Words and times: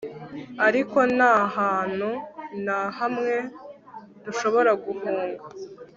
ariko 0.67 0.97
ntahantu 1.15 2.09
na 2.65 2.79
hamwe 2.99 3.33
dushobora 4.23 4.71
guhunga 4.83 5.43